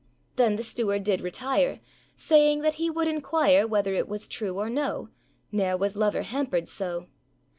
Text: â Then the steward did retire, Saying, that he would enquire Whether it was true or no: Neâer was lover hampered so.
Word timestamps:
â 0.01 0.35
Then 0.37 0.55
the 0.55 0.63
steward 0.63 1.03
did 1.03 1.21
retire, 1.21 1.79
Saying, 2.15 2.61
that 2.61 2.73
he 2.81 2.89
would 2.89 3.07
enquire 3.07 3.67
Whether 3.67 3.93
it 3.93 4.09
was 4.09 4.27
true 4.27 4.57
or 4.57 4.67
no: 4.67 5.09
Neâer 5.53 5.77
was 5.77 5.95
lover 5.95 6.23
hampered 6.23 6.67
so. 6.67 7.05